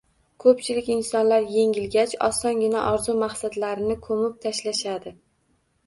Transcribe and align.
Ko‘pchilik 0.45 0.87
insonlar 0.93 1.45
yengilgach, 1.57 2.17
osongina 2.29 2.83
orzu-maqsadlarini 2.95 4.03
ko‘mib 4.11 4.45
tashlashadi. 4.49 5.19